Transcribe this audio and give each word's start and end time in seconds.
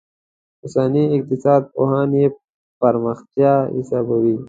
اوسني 0.63 1.03
اقتصاد 1.17 1.61
پوهان 1.73 2.09
یې 2.19 2.27
پرمختیايي 2.79 3.65
حسابوي. 3.75 4.35